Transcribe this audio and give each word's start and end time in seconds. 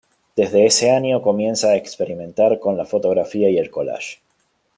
Desde 0.35 0.65
ese 0.65 0.89
año, 0.89 1.21
comienza 1.21 1.67
a 1.67 1.75
experimentar 1.75 2.57
con 2.57 2.75
la 2.75 2.85
fotografía 2.85 3.51
y 3.51 3.59
el 3.59 3.69
collage. 3.69 4.17